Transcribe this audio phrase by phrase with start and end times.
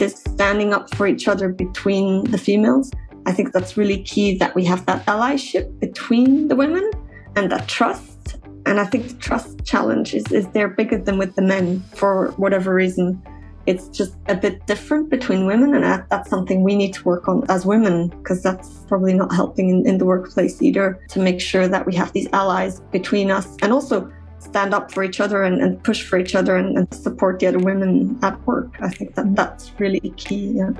[0.00, 2.90] this standing up for each other between the females.
[3.26, 6.90] I think that's really key that we have that allyship between the women
[7.36, 8.36] and that trust.
[8.66, 12.32] And I think the trust challenge is, is there bigger than with the men for
[12.38, 13.22] whatever reason.
[13.66, 17.28] It's just a bit different between women, and that, that's something we need to work
[17.28, 21.42] on as women because that's probably not helping in, in the workplace either to make
[21.42, 24.10] sure that we have these allies between us and also
[24.50, 27.46] stand up for each other and, and push for each other and, and, support the
[27.46, 28.74] other women at work.
[28.80, 30.58] I think that that's really key.
[30.58, 30.72] Yeah.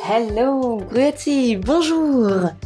[0.00, 2.56] Hello, grüezi, bonjour.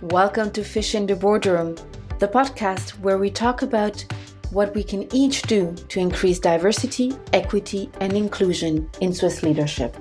[0.00, 1.76] Welcome to Fish in the Boardroom,
[2.20, 4.02] the podcast where we talk about
[4.50, 9.94] what we can each do to increase diversity, equity, and inclusion in Swiss leadership.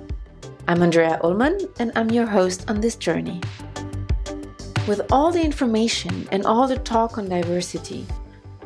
[0.70, 3.42] I'm Andrea Ullmann, and I'm your host on this journey.
[4.88, 8.08] With all the information and all the talk on diversity,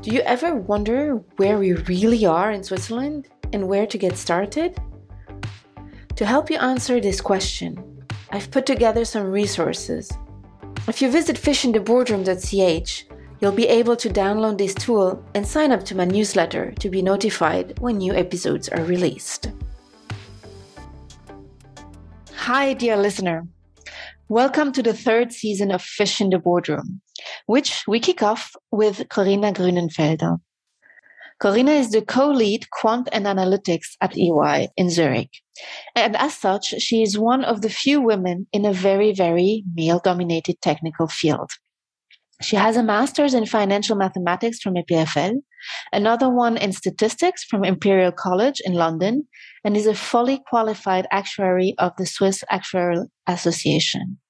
[0.03, 4.79] do you ever wonder where we really are in Switzerland and where to get started?
[6.17, 10.11] To help you answer this question, I've put together some resources.
[10.87, 13.05] If you visit fishintheboardroom.ch,
[13.39, 17.01] you'll be able to download this tool and sign up to my newsletter to be
[17.01, 19.49] notified when new episodes are released.
[22.35, 23.47] Hi, dear listener.
[24.31, 27.01] Welcome to the third season of Fish in the Boardroom,
[27.47, 30.37] which we kick off with Corinna Grünenfelder.
[31.41, 35.31] Corinna is the co-lead quant and analytics at EY in Zurich.
[35.97, 39.99] And as such, she is one of the few women in a very, very male
[40.01, 41.51] dominated technical field.
[42.41, 45.41] She has a master's in financial mathematics from EPFL,
[45.91, 49.27] another one in statistics from Imperial College in London,
[49.65, 54.20] and is a fully qualified actuary of the Swiss Actuarial Association.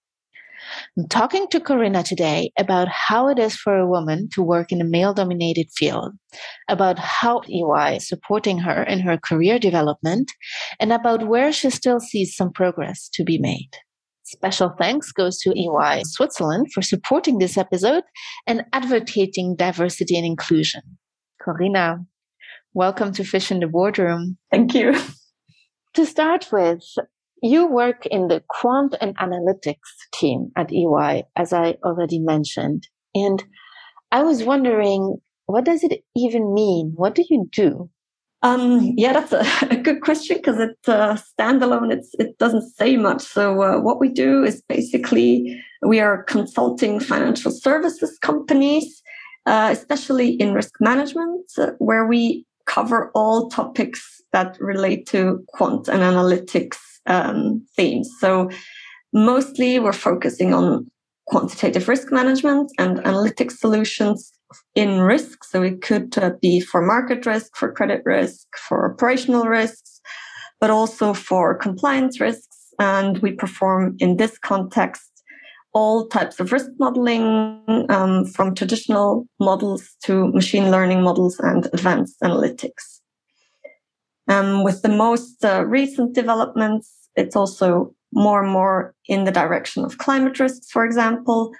[0.97, 4.81] I'm talking to Corinna today about how it is for a woman to work in
[4.81, 6.13] a male dominated field,
[6.67, 10.31] about how EY is supporting her in her career development,
[10.79, 13.69] and about where she still sees some progress to be made.
[14.23, 18.03] Special thanks goes to EY Switzerland for supporting this episode
[18.47, 20.81] and advocating diversity and inclusion.
[21.41, 22.05] Corinna,
[22.73, 24.37] welcome to Fish in the Boardroom.
[24.51, 24.95] Thank you.
[25.95, 26.81] To start with,
[27.41, 29.75] you work in the quant and analytics
[30.13, 32.87] team at EY, as I already mentioned.
[33.15, 33.43] And
[34.11, 36.93] I was wondering, what does it even mean?
[36.95, 37.89] What do you do?
[38.43, 41.91] Um, yeah, that's a, a good question because it uh, standalone.
[41.91, 43.21] It's it doesn't say much.
[43.21, 49.01] So uh, what we do is basically we are consulting financial services companies,
[49.45, 56.01] uh, especially in risk management, where we cover all topics that relate to quant and
[56.01, 58.09] analytics um, themes.
[58.19, 58.49] So
[59.13, 60.89] mostly we're focusing on
[61.27, 64.31] quantitative risk management and analytics solutions
[64.75, 65.43] in risk.
[65.43, 70.01] So it could uh, be for market risk, for credit risk, for operational risks,
[70.59, 72.47] but also for compliance risks.
[72.79, 75.07] And we perform in this context
[75.73, 82.19] all types of risk modeling um, from traditional models to machine learning models and advanced
[82.21, 83.00] analytics.
[84.31, 89.83] Um, with the most uh, recent developments, it's also more and more in the direction
[89.83, 91.51] of climate risks, for example,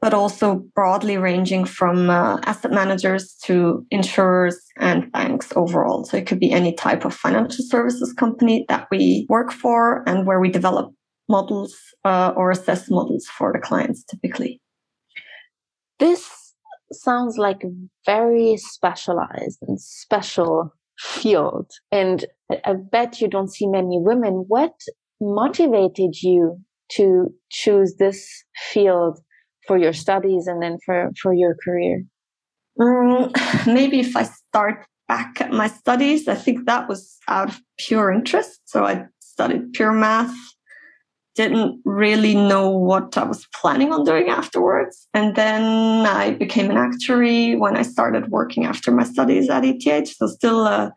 [0.00, 6.04] but also broadly ranging from uh, asset managers to insurers and banks overall.
[6.04, 10.24] So it could be any type of financial services company that we work for and
[10.24, 10.92] where we develop
[11.28, 14.60] models uh, or assess models for the clients typically.
[15.98, 16.54] This
[16.92, 17.64] sounds like
[18.06, 21.70] very specialized and special field.
[21.92, 22.24] And
[22.64, 24.44] I bet you don't see many women.
[24.48, 24.74] What
[25.20, 26.58] motivated you
[26.92, 28.26] to choose this
[28.70, 29.18] field
[29.66, 32.02] for your studies and then for, for your career?
[32.80, 33.32] Um,
[33.66, 38.12] maybe if I start back at my studies, I think that was out of pure
[38.12, 38.60] interest.
[38.66, 40.34] So I studied pure math,
[41.38, 45.06] didn't really know what I was planning on doing afterwards.
[45.14, 45.62] And then
[46.04, 50.08] I became an actuary when I started working after my studies at ETH.
[50.08, 50.92] So still a,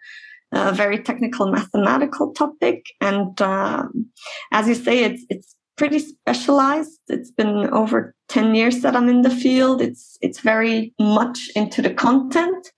[0.52, 2.88] a very technical mathematical topic.
[3.00, 4.08] And um,
[4.52, 7.00] as you say, it's it's pretty specialized.
[7.08, 9.80] It's been over 10 years that I'm in the field.
[9.80, 12.72] It's it's very much into the content.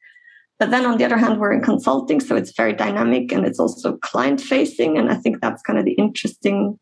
[0.60, 3.60] But then on the other hand, we're in consulting, so it's very dynamic and it's
[3.60, 4.98] also client facing.
[4.98, 6.78] And I think that's kind of the interesting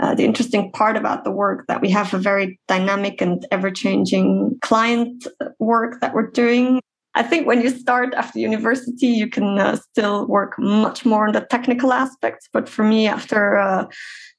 [0.00, 3.70] uh, the interesting part about the work that we have a very dynamic and ever
[3.70, 5.26] changing client
[5.58, 6.80] work that we're doing.
[7.14, 11.32] I think when you start after university, you can uh, still work much more on
[11.32, 12.48] the technical aspects.
[12.52, 13.86] But for me, after uh,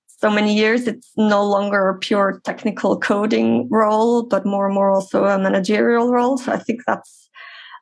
[0.08, 4.92] so many years, it's no longer a pure technical coding role, but more and more
[4.92, 6.38] also a managerial role.
[6.38, 7.25] So I think that's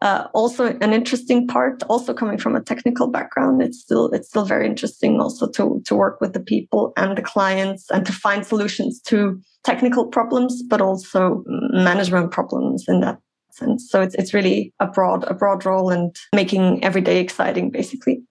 [0.03, 1.81] uh, also an interesting part.
[1.89, 5.95] Also coming from a technical background, it's still it's still very interesting also to to
[5.95, 10.81] work with the people and the clients and to find solutions to technical problems, but
[10.81, 13.17] also management problems in that
[13.51, 13.89] sense.
[13.89, 18.23] So it's it's really a broad a broad role and making every day exciting, basically.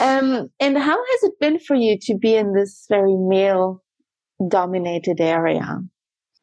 [0.00, 3.82] Um, and how has it been for you to be in this very male
[4.46, 5.80] dominated area?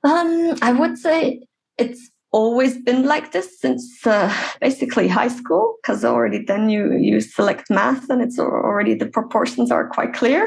[0.04, 1.42] Um, I would say
[1.78, 4.30] it's always been like this since uh,
[4.60, 9.72] basically high school because already then you you select math and it's already the proportions
[9.72, 10.42] are quite clear.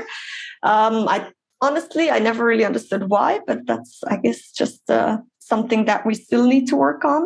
[0.62, 1.18] Um, i
[1.60, 5.18] honestly i never really understood why but that's i guess just uh,
[5.52, 7.22] something that we still need to work on.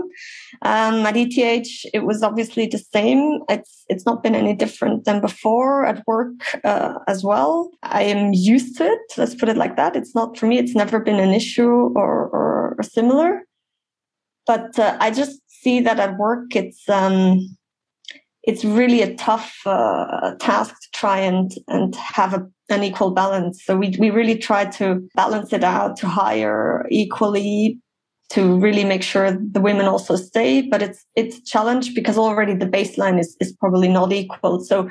[0.70, 3.22] Um, at eth it was obviously the same.
[3.54, 6.32] It's it's not been any different than before at work
[6.64, 7.52] uh, as well.
[8.00, 9.96] I am used to it let's put it like that.
[9.96, 13.32] It's not for me it's never been an issue or, or, or similar
[14.46, 17.56] but uh, I just see that at work it's um,
[18.44, 23.64] it's really a tough uh, task to try and and have a, an equal balance.
[23.64, 27.78] So we we really try to balance it out to hire equally
[28.30, 30.62] to really make sure the women also stay.
[30.62, 34.60] But it's it's a challenge because already the baseline is is probably not equal.
[34.60, 34.88] So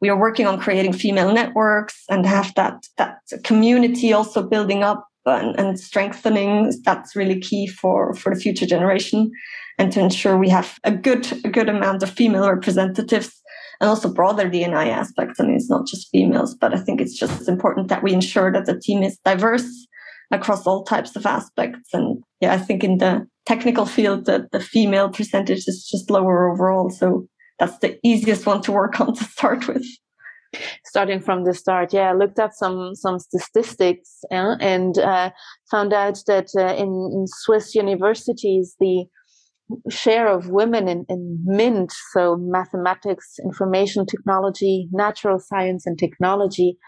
[0.00, 5.06] we are working on creating female networks and have that that community also building up
[5.26, 9.30] and, and strengthening that's really key for for the future generation
[9.78, 13.38] and to ensure we have a good a good amount of female representatives
[13.80, 15.38] and also broader DNI aspects.
[15.38, 18.52] I mean, it's not just females, but I think it's just important that we ensure
[18.52, 19.86] that the team is diverse
[20.30, 21.88] across all types of aspects.
[21.92, 26.50] And yeah, I think in the technical field, the, the female percentage is just lower
[26.50, 26.90] overall.
[26.90, 27.26] So
[27.58, 29.86] that's the easiest one to work on to start with
[30.84, 31.92] starting from the start.
[31.92, 35.30] Yeah i looked at some some statistics uh, and uh,
[35.70, 39.04] found out that uh, in, in, swiss universities the
[39.90, 46.78] share of women in, in mint so mathematics information technology natural science and technology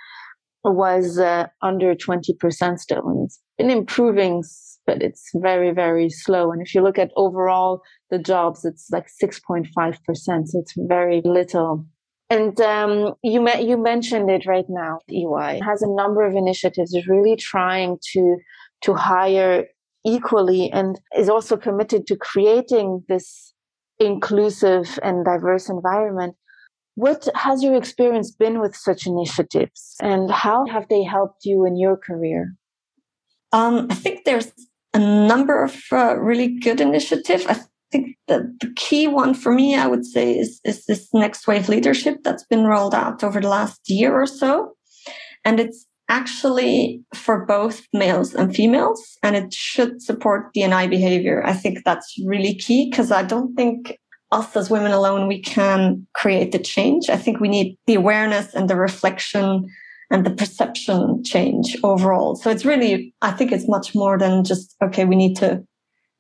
[0.64, 3.08] was uh, under 20% still.
[3.08, 4.42] And it's been improving
[4.86, 6.50] but it's very very slow.
[6.50, 11.86] And if you look at overall the jobs it's like 6.5% so it's very little
[12.30, 15.00] and um, you you mentioned it right now.
[15.10, 18.36] EY has a number of initiatives, really trying to
[18.82, 19.66] to hire
[20.06, 23.52] equally, and is also committed to creating this
[23.98, 26.36] inclusive and diverse environment.
[26.94, 31.76] What has your experience been with such initiatives, and how have they helped you in
[31.76, 32.54] your career?
[33.52, 34.52] Um, I think there's
[34.94, 37.44] a number of uh, really good initiatives.
[37.46, 37.60] I
[37.90, 41.69] think the, the key one for me, I would say, is, is this next wave
[41.69, 44.75] leadership that's been rolled out over the last year or so.
[45.44, 51.42] And it's actually for both males and females, and it should support DNI behavior.
[51.46, 53.96] I think that's really key because I don't think
[54.32, 57.08] us as women alone, we can create the change.
[57.08, 59.66] I think we need the awareness and the reflection
[60.10, 62.34] and the perception change overall.
[62.37, 65.64] So it's really, I think it's much more than just, okay, we need to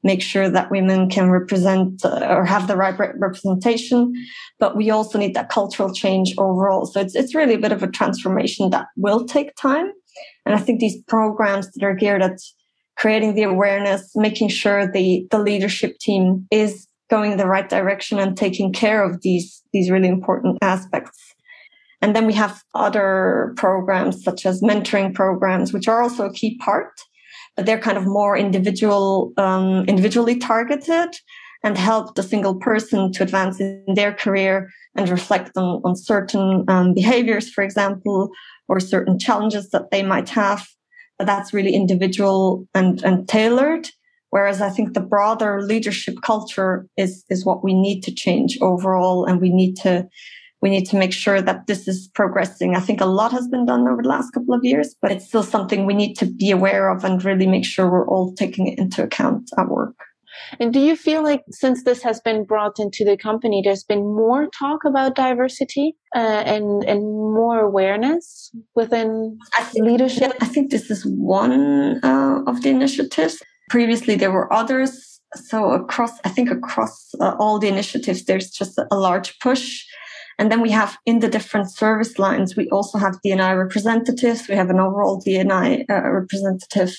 [0.02, 4.12] make sure that women can represent uh, or have the right re- representation.
[4.58, 6.86] But we also need that cultural change overall.
[6.86, 9.92] So it's, it's really a bit of a transformation that will take time.
[10.46, 12.38] And I think these programs that are geared at
[12.96, 18.36] creating the awareness, making sure the, the leadership team is going the right direction and
[18.36, 21.34] taking care of these, these really important aspects.
[22.02, 26.56] And then we have other programs such as mentoring programs, which are also a key
[26.58, 27.00] part
[27.56, 31.14] but they're kind of more individual, um, individually targeted
[31.62, 36.64] and help the single person to advance in their career and reflect on, on certain
[36.68, 38.30] um, behaviors, for example,
[38.68, 40.66] or certain challenges that they might have.
[41.18, 43.88] But that's really individual and, and tailored.
[44.30, 49.26] Whereas I think the broader leadership culture is, is what we need to change overall.
[49.26, 50.08] And we need to
[50.62, 52.76] we need to make sure that this is progressing.
[52.76, 55.26] I think a lot has been done over the last couple of years, but it's
[55.26, 58.66] still something we need to be aware of and really make sure we're all taking
[58.66, 59.96] it into account at work.
[60.58, 64.02] And do you feel like since this has been brought into the company, there's been
[64.02, 70.32] more talk about diversity uh, and and more awareness within think, leadership?
[70.40, 73.42] I think this is one uh, of the initiatives.
[73.70, 75.20] Previously, there were others.
[75.34, 79.84] So across, I think across uh, all the initiatives, there's just a large push
[80.40, 84.48] and then we have in the different service lines, we also have DNI representatives.
[84.48, 86.96] We have an overall DNI uh, representative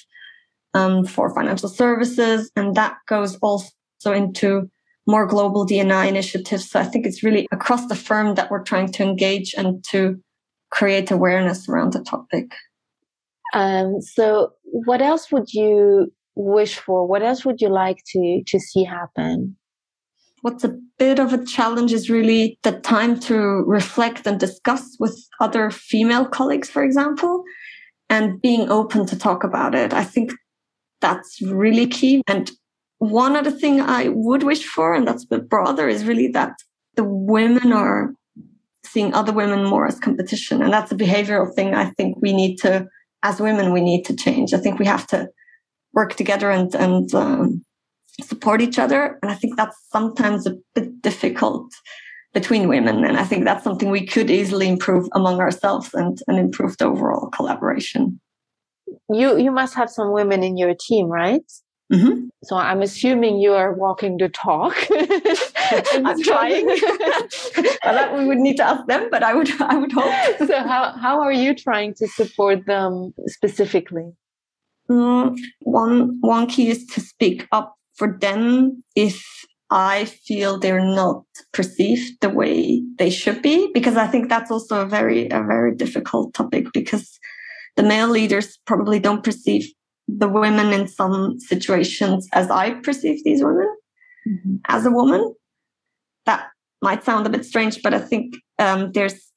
[0.75, 3.71] um, for financial services, and that goes also
[4.05, 4.69] into
[5.07, 6.69] more global DNI initiatives.
[6.69, 10.21] So I think it's really across the firm that we're trying to engage and to
[10.69, 12.53] create awareness around the topic.
[13.55, 17.07] Um, so, what else would you wish for?
[17.07, 19.57] What else would you like to to see happen?
[20.41, 25.17] What's a bit of a challenge is really the time to reflect and discuss with
[25.39, 27.43] other female colleagues, for example,
[28.09, 29.93] and being open to talk about it.
[29.93, 30.31] I think
[30.99, 32.21] that's really key.
[32.27, 32.51] And
[32.97, 36.53] one other thing I would wish for, and that's a bit broader, is really that
[36.95, 38.13] the women are
[38.85, 40.61] seeing other women more as competition.
[40.61, 42.87] And that's a behavioral thing I think we need to,
[43.23, 44.53] as women, we need to change.
[44.53, 45.29] I think we have to
[45.93, 47.65] work together and, and um,
[48.23, 49.19] support each other.
[49.21, 51.71] And I think that's sometimes a bit difficult
[52.33, 53.03] between women.
[53.03, 56.85] And I think that's something we could easily improve among ourselves and, and improve the
[56.85, 58.19] overall collaboration.
[59.09, 61.43] You you must have some women in your team, right?
[61.91, 62.27] Mm-hmm.
[62.43, 64.75] So I'm assuming you are walking the talk.
[65.93, 66.65] I'm trying.
[66.67, 70.47] well, that we would need to ask them, but I would I would hope.
[70.47, 74.13] so how how are you trying to support them specifically?
[74.89, 79.25] Mm, one one key is to speak up for them if
[79.69, 84.81] I feel they're not perceived the way they should be, because I think that's also
[84.81, 87.17] a very a very difficult topic because
[87.77, 89.71] the male leaders probably don't perceive
[90.09, 93.73] the women in some situations as I perceive these women
[94.27, 94.55] mm-hmm.
[94.67, 95.33] as a woman.
[96.25, 96.49] That
[96.81, 99.30] might sound a bit strange, but I think um, there's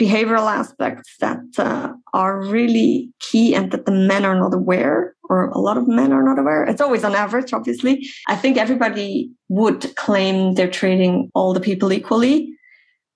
[0.00, 5.48] behavioral aspects that uh, are really key and that the men are not aware, or
[5.50, 6.64] a lot of men are not aware.
[6.64, 8.08] It's always on average, obviously.
[8.26, 12.52] I think everybody would claim they're treating all the people equally.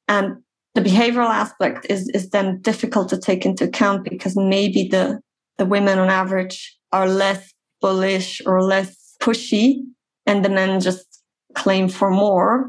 [0.08, 0.36] And
[0.74, 5.20] the behavioral aspect is, is then difficult to take into account because maybe the,
[5.56, 9.80] the women on average are less bullish or less pushy
[10.26, 11.22] and the men just
[11.54, 12.68] claim for more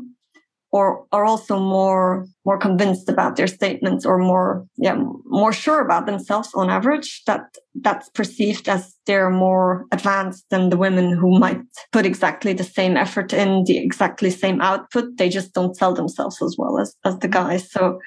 [0.76, 6.06] or are also more more convinced about their statements or more yeah more sure about
[6.06, 7.44] themselves on average that
[7.86, 11.62] that's perceived as they're more advanced than the women who might
[11.94, 15.06] put exactly the same effort in the exactly same output.
[15.18, 17.72] They just don't sell themselves as well as as the guys.
[17.72, 18.00] So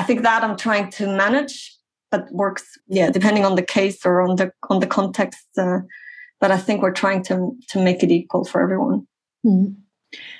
[0.00, 1.54] i think that i'm trying to manage
[2.10, 2.64] but works
[2.98, 5.78] yeah depending on the case or on the on the context uh,
[6.40, 7.34] but i think we're trying to
[7.70, 9.06] to make it equal for everyone.
[9.46, 9.83] Mm.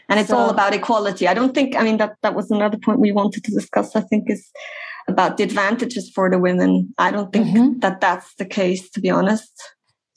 [0.08, 2.78] And it's so, all about equality i don't think i mean that that was another
[2.78, 4.50] point we wanted to discuss i think is
[5.08, 7.78] about the advantages for the women i don't think mm-hmm.
[7.80, 9.52] that that's the case to be honest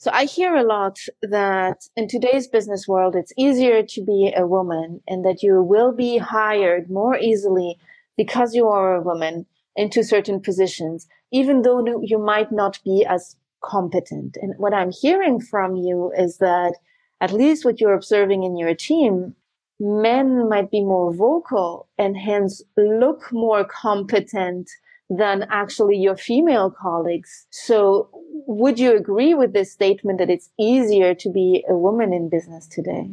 [0.00, 4.46] so I hear a lot that in today's business world, it's easier to be a
[4.46, 7.76] woman and that you will be hired more easily
[8.16, 13.36] because you are a woman into certain positions even though you might not be as
[13.62, 14.36] competent.
[14.40, 16.74] And what I'm hearing from you is that
[17.20, 19.34] at least what you're observing in your team,
[19.80, 24.68] men might be more vocal and hence look more competent
[25.10, 27.46] than actually your female colleagues.
[27.50, 28.10] So
[28.46, 32.66] would you agree with this statement that it's easier to be a woman in business
[32.66, 33.10] today?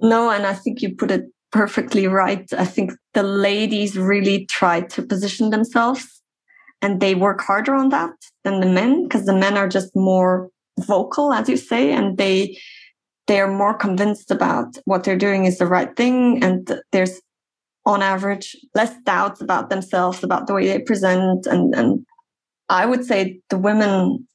[0.00, 2.46] No, and I think you put it perfectly right.
[2.52, 6.22] I think the ladies really try to position themselves
[6.82, 8.12] and they work harder on that
[8.44, 10.50] than the men because the men are just more
[10.86, 12.56] vocal as you say and they
[13.28, 17.20] they are more convinced about what they're doing is the right thing and there's
[17.86, 22.04] on average less doubts about themselves about the way they present and and
[22.68, 24.26] i would say the women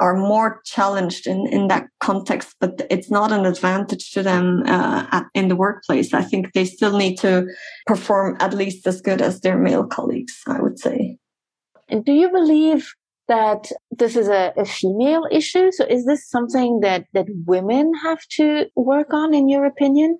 [0.00, 5.06] are more challenged in in that context but it's not an advantage to them uh,
[5.10, 6.14] at, in the workplace.
[6.14, 7.46] I think they still need to
[7.86, 11.16] perform at least as good as their male colleagues i would say.
[11.88, 12.94] And do you believe
[13.28, 15.70] that this is a, a, female issue?
[15.70, 20.18] So is this something that, that women have to work on, in your opinion?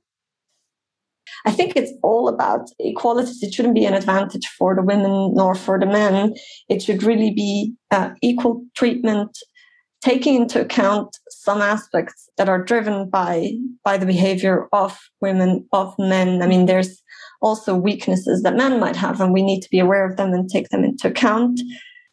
[1.47, 3.33] I think it's all about equality.
[3.43, 6.35] It shouldn't be an advantage for the women nor for the men.
[6.69, 9.37] It should really be uh, equal treatment,
[10.03, 13.53] taking into account some aspects that are driven by
[13.85, 16.43] by the behavior of women, of men.
[16.43, 17.03] I mean, there's
[17.41, 20.49] also weaknesses that men might have, and we need to be aware of them and
[20.49, 21.61] take them into account.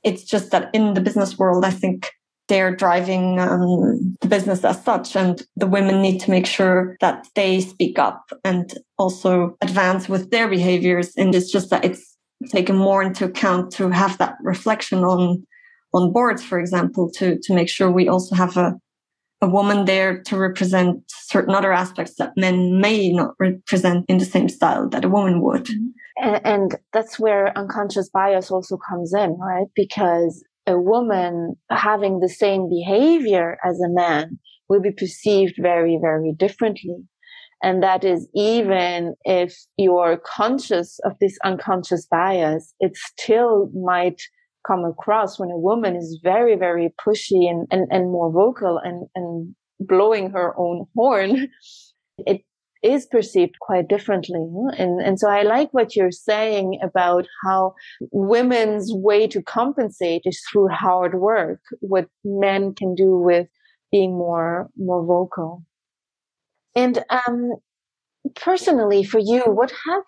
[0.06, 2.10] It's just that in the business world, I think
[2.48, 7.28] they're driving um, the business as such, and the women need to make sure that
[7.36, 11.12] they speak up and also advance with their behaviors.
[11.18, 12.16] And it's just that it's
[12.50, 15.46] taken more into account to have that reflection on
[15.94, 18.76] on boards, for example, to to make sure we also have a
[19.42, 24.26] a woman there to represent certain other aspects that men may not represent in the
[24.26, 25.68] same style that a woman would.
[26.18, 29.68] And, that's where unconscious bias also comes in, right?
[29.76, 36.34] Because a woman having the same behavior as a man will be perceived very, very
[36.34, 36.98] differently.
[37.62, 44.22] And that is even if you're conscious of this unconscious bias, it still might
[44.66, 49.08] come across when a woman is very, very pushy and, and, and more vocal and,
[49.16, 51.50] and blowing her own horn.
[52.20, 52.46] It,
[52.84, 54.48] is perceived quite differently.
[54.78, 57.74] And, and so I like what you're saying about how
[58.12, 63.48] women's way to compensate is through hard work, what men can do with
[63.92, 65.64] being more, more vocal.
[66.76, 67.54] And, um,
[68.36, 70.04] personally for you, what have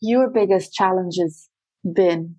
[0.00, 1.48] your biggest challenges
[1.84, 2.36] been?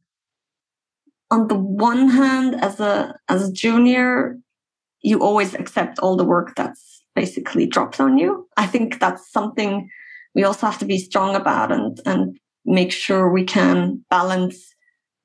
[1.32, 4.38] On the one hand, as a, as a junior,
[5.02, 8.48] you always accept all the work that's basically drops on you.
[8.58, 9.90] I think that's something
[10.36, 14.74] we also have to be strong about and, and make sure we can balance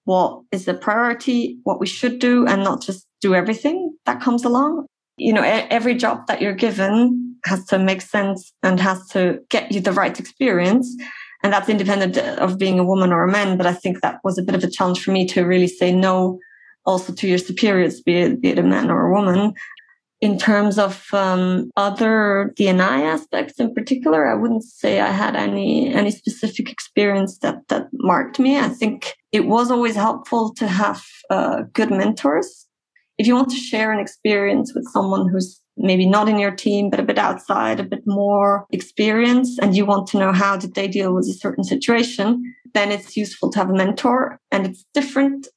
[0.05, 4.45] what is the priority, what we should do, and not just do everything that comes
[4.45, 4.87] along.
[5.17, 9.73] You know, every job that you're given has to make sense and has to get
[9.73, 10.95] you the right experience.
[11.43, 13.57] And that's independent of being a woman or a man.
[13.57, 15.93] But I think that was a bit of a challenge for me to really say
[15.93, 16.39] no
[16.85, 19.55] also to your superiors, be it, be it a man or a woman.
[20.23, 25.93] In terms of um, other DNI aspects in particular, I wouldn't say I had any
[25.93, 28.59] any specific experience that that marked me.
[28.59, 32.67] I think it was always helpful to have uh, good mentors.
[33.19, 36.89] If you want to share an experience with someone who's maybe not in your team,
[36.91, 40.75] but a bit outside, a bit more experience, and you want to know how did
[40.75, 42.43] they deal with a certain situation,
[42.73, 44.41] then it's useful to have a mentor.
[44.51, 45.49] And it's different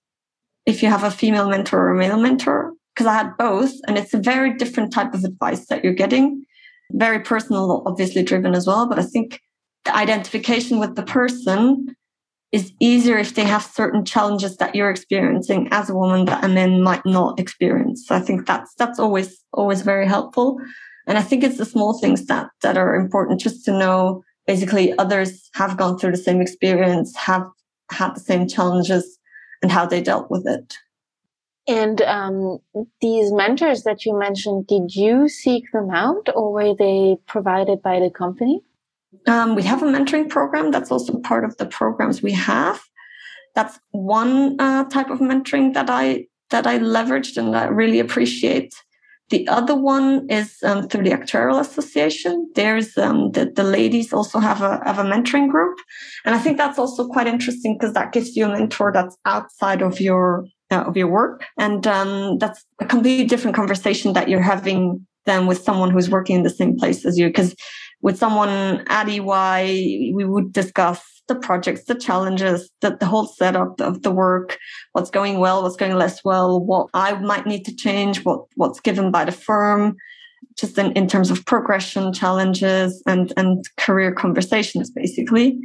[0.66, 2.59] if you have a female mentor or a male mentor,
[3.00, 6.46] because I had both, and it's a very different type of advice that you're getting.
[6.92, 9.40] Very personal, obviously driven as well, but I think
[9.86, 11.96] the identification with the person
[12.52, 16.50] is easier if they have certain challenges that you're experiencing as a woman that a
[16.50, 18.06] man might not experience.
[18.06, 20.58] So I think that's that's always always very helpful.
[21.08, 24.98] And I think it's the small things that that are important just to know basically
[24.98, 27.48] others have gone through the same experience, have
[27.92, 29.18] had the same challenges
[29.62, 30.76] and how they dealt with it.
[31.70, 32.58] And um,
[33.00, 38.00] these mentors that you mentioned, did you seek them out or were they provided by
[38.00, 38.64] the company?
[39.28, 42.82] Um, we have a mentoring program that's also part of the programs we have.
[43.54, 48.74] That's one uh, type of mentoring that I that I leveraged and I really appreciate.
[49.30, 52.50] The other one is um, through the Actuarial Association.
[52.56, 55.78] There's um, the, the ladies also have a have a mentoring group,
[56.26, 59.84] and I think that's also quite interesting because that gives you a mentor that's outside
[59.84, 64.42] of your uh, of your work, and um, that's a completely different conversation that you're
[64.42, 67.28] having than with someone who's working in the same place as you.
[67.28, 67.56] Because
[68.02, 73.80] with someone at EY, we would discuss the projects, the challenges, the, the whole setup
[73.80, 74.58] of the work,
[74.94, 78.80] what's going well, what's going less well, what I might need to change, what what's
[78.80, 79.96] given by the firm,
[80.58, 85.60] just in, in terms of progression challenges and, and career conversations, basically.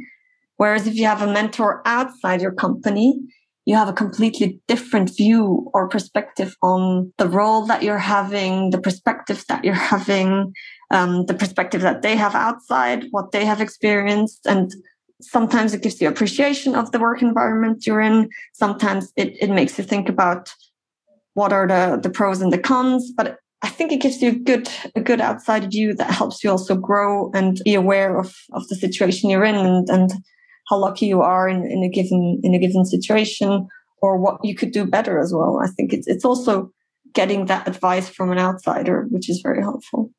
[0.57, 3.19] Whereas if you have a mentor outside your company,
[3.65, 8.79] you have a completely different view or perspective on the role that you're having, the
[8.79, 10.53] perspectives that you're having,
[10.91, 14.45] um, the perspective that they have outside, what they have experienced.
[14.45, 14.71] And
[15.19, 18.29] sometimes it gives you appreciation of the work environment you're in.
[18.53, 20.53] Sometimes it, it makes you think about
[21.33, 23.11] what are the, the pros and the cons.
[23.17, 26.51] But I think it gives you a good a good outside view that helps you
[26.51, 30.11] also grow and be aware of, of the situation you're in and, and
[30.67, 33.67] how lucky you are in, in a given in a given situation
[34.01, 35.59] or what you could do better as well.
[35.61, 36.71] I think it's it's also
[37.13, 40.11] getting that advice from an outsider, which is very helpful.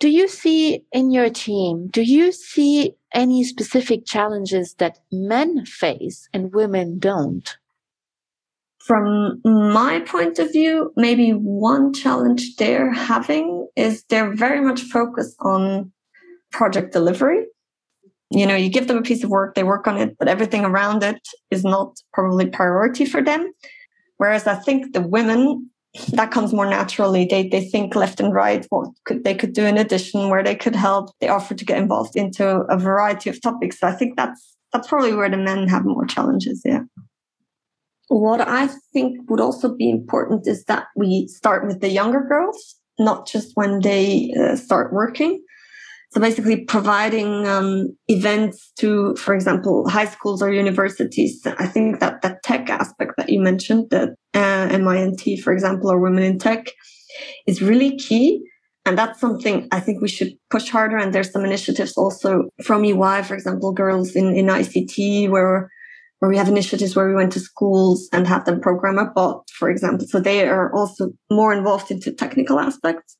[0.00, 6.28] Do you see in your team, do you see any specific challenges that men face
[6.32, 7.56] and women don't?
[8.78, 15.36] From my point of view, maybe one challenge they're having is they're very much focused
[15.40, 15.92] on
[16.52, 17.44] project delivery
[18.30, 20.64] you know you give them a piece of work they work on it but everything
[20.64, 23.52] around it is not probably priority for them.
[24.16, 25.70] Whereas i think the women
[26.12, 27.24] that comes more naturally.
[27.24, 30.54] They they think left and right what could they could do in addition where they
[30.54, 31.10] could help.
[31.20, 33.80] They offer to get involved into a variety of topics.
[33.80, 36.82] So i think that's that's probably where the men have more challenges yeah.
[38.08, 42.76] What i think would also be important is that we start with the younger girls
[42.98, 45.42] not just when they uh, start working
[46.10, 51.46] so basically providing um, events to, for example, high schools or universities.
[51.46, 55.98] I think that that tech aspect that you mentioned, that uh, MINT, for example, or
[55.98, 56.70] Women in Tech,
[57.46, 58.42] is really key.
[58.86, 60.96] And that's something I think we should push harder.
[60.96, 65.68] And there's some initiatives also from EY, for example, girls in, in ICT, where
[66.20, 69.48] where we have initiatives where we went to schools and have them program a bot,
[69.50, 70.06] for example.
[70.08, 73.16] So they are also more involved into technical aspects.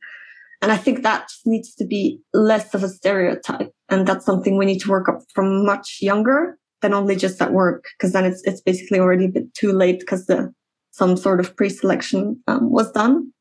[0.60, 3.72] And I think that needs to be less of a stereotype.
[3.88, 7.52] And that's something we need to work up from much younger than only just at
[7.52, 7.84] work.
[8.00, 10.52] Cause then it's, it's basically already a bit too late because the,
[10.90, 13.32] some sort of pre-selection um, was done.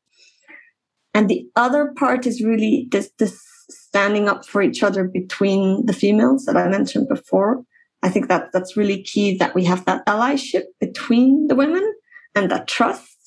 [1.12, 5.92] And the other part is really this, this standing up for each other between the
[5.92, 7.62] females that I mentioned before.
[8.02, 11.94] I think that that's really key that we have that allyship between the women
[12.34, 13.17] and that trust.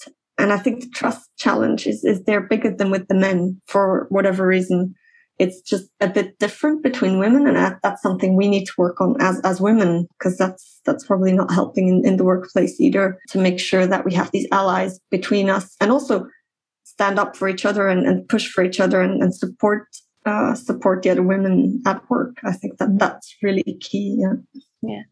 [0.41, 4.07] And I think the trust challenge is, is there bigger than with the men for
[4.09, 4.95] whatever reason.
[5.37, 7.47] It's just a bit different between women.
[7.47, 11.05] And that, that's something we need to work on as, as women, because that's, that's
[11.05, 14.47] probably not helping in, in the workplace either to make sure that we have these
[14.51, 16.25] allies between us and also
[16.83, 19.87] stand up for each other and, and push for each other and, and support
[20.25, 22.37] uh, support the other women at work.
[22.43, 24.17] I think that that's really key.
[24.19, 24.33] Yeah.
[24.83, 25.03] Yeah.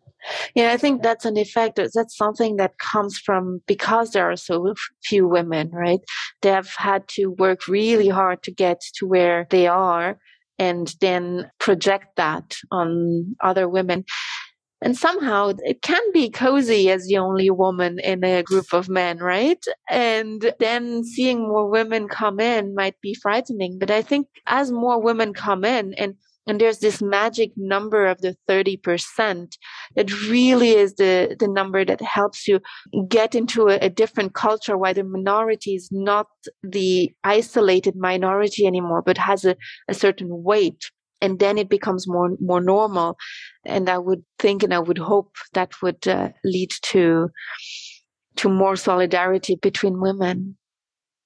[0.55, 1.79] Yeah, I think that's an effect.
[1.79, 5.99] Uh, that's something that comes from because there are so few women, right?
[6.41, 10.19] They have had to work really hard to get to where they are
[10.57, 14.05] and then project that on other women
[14.81, 19.17] and somehow it can be cozy as the only woman in a group of men,
[19.17, 19.63] right?
[19.89, 23.77] And then seeing more women come in might be frightening.
[23.77, 26.15] But I think as more women come in and
[26.49, 29.55] and there's this magic number of the 30%
[29.95, 32.59] that really is the, the number that helps you
[33.07, 36.25] get into a, a different culture where the minority is not
[36.63, 39.55] the isolated minority anymore, but has a,
[39.87, 40.89] a certain weight.
[41.21, 43.17] And then it becomes more more normal.
[43.65, 47.29] And i would think and i would hope that would uh, lead to
[48.37, 50.57] to more solidarity between women.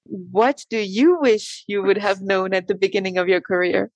[0.03, 3.89] What do you wish you would have known at the beginning of your career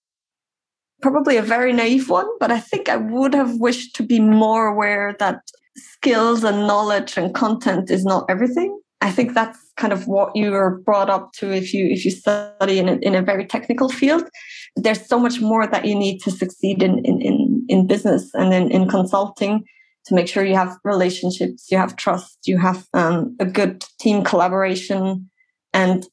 [1.01, 4.67] probably a very naive one but i think i would have wished to be more
[4.67, 5.41] aware that
[5.75, 10.53] skills and knowledge and content is not everything I think that's kind of what you
[10.55, 13.89] are brought up to if you if you study in a, in a very technical
[13.89, 14.27] field.
[14.75, 18.53] There's so much more that you need to succeed in in in, in business and
[18.53, 19.63] in, in consulting
[20.05, 24.23] to make sure you have relationships, you have trust, you have um, a good team
[24.23, 25.29] collaboration,
[25.73, 26.07] and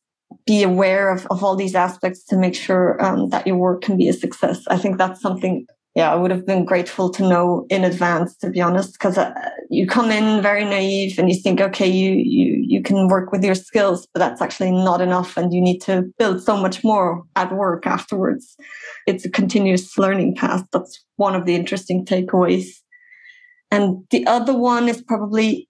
[0.46, 3.96] be aware of, of all these aspects to make sure um, that your work can
[3.96, 4.62] be a success.
[4.68, 8.50] I think that's something yeah, I would have been grateful to know in advance, to
[8.50, 9.33] be honest, because uh,
[9.70, 13.44] you come in very naive and you think, okay, you you you can work with
[13.44, 17.22] your skills, but that's actually not enough, and you need to build so much more
[17.37, 18.57] at work afterwards.
[19.07, 20.64] It's a continuous learning path.
[20.72, 22.66] That's one of the interesting takeaways.
[23.70, 25.68] And the other one is probably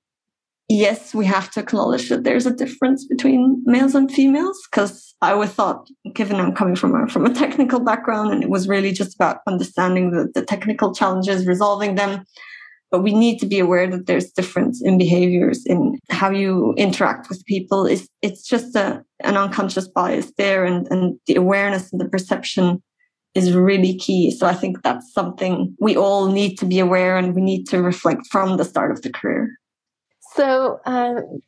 [0.68, 5.32] yes, we have to acknowledge that there's a difference between males and females because I
[5.32, 8.92] always thought, given I'm coming from a from a technical background, and it was really
[8.92, 12.24] just about understanding the, the technical challenges, resolving them.
[12.90, 17.28] But we need to be aware that there's difference in behaviors in how you interact
[17.28, 17.86] with people.
[17.86, 22.82] It's it's just a, an unconscious bias there, and, and the awareness and the perception
[23.34, 24.30] is really key.
[24.30, 27.82] So I think that's something we all need to be aware and we need to
[27.82, 29.50] reflect from the start of the career.
[30.34, 31.42] So, um,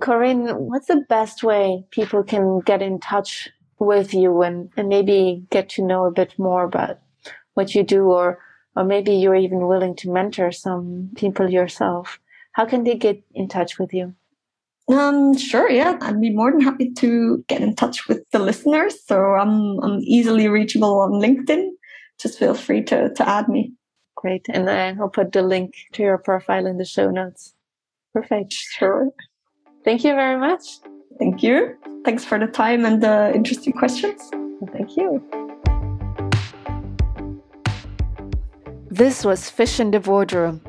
[0.00, 5.44] Corinne, what's the best way people can get in touch with you and, and maybe
[5.50, 6.98] get to know a bit more about
[7.54, 8.38] what you do, or
[8.76, 12.18] or maybe you're even willing to mentor some people yourself?
[12.52, 14.14] How can they get in touch with you?
[14.88, 18.94] Um, sure, yeah, I'd be more than happy to get in touch with the listeners.
[19.04, 21.68] So I'm I'm easily reachable on LinkedIn.
[22.18, 23.74] Just feel free to to add me.
[24.16, 27.54] Great, and I'll put the link to your profile in the show notes.
[28.12, 28.52] Perfect.
[28.52, 29.08] Sure.
[29.84, 30.62] Thank you very much.
[31.18, 31.76] Thank you.
[32.04, 34.30] Thanks for the time and the interesting questions.
[34.72, 35.22] Thank you.
[38.90, 40.60] This was Fish in the Boardroom.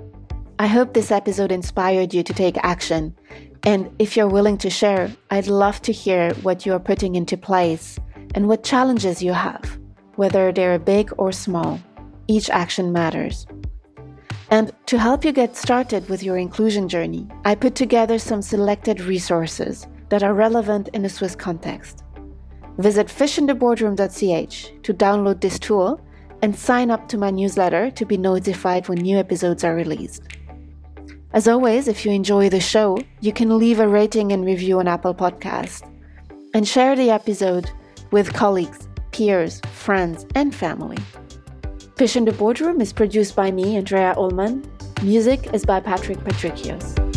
[0.60, 3.15] I hope this episode inspired you to take action.
[3.63, 7.36] And if you're willing to share, I'd love to hear what you are putting into
[7.38, 7.99] place
[8.36, 9.80] and what challenges you have,
[10.15, 11.80] whether they're big or small.
[12.27, 13.47] Each action matters.
[14.51, 18.99] And to help you get started with your inclusion journey, I put together some selected
[18.99, 22.03] resources that are relevant in a Swiss context.
[22.77, 26.01] Visit fishintheboardroom.ch to download this tool
[26.41, 30.23] and sign up to my newsletter to be notified when new episodes are released.
[31.31, 34.87] As always, if you enjoy the show, you can leave a rating and review on
[34.87, 35.89] Apple Podcast
[36.53, 37.71] and share the episode
[38.11, 40.97] with colleagues, peers, friends, and family.
[42.01, 44.65] Fish in the Boardroom is produced by me, Andrea Ullman.
[45.03, 47.11] Music is by Patrick Patricios.